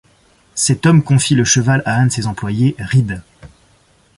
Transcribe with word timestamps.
Cet 0.55 0.87
homme 0.87 1.03
confie 1.03 1.35
le 1.35 1.43
cheval 1.43 1.83
à 1.85 1.93
un 1.99 2.07
de 2.07 2.11
ses 2.11 2.25
employés, 2.25 2.75
Rid. 2.79 3.21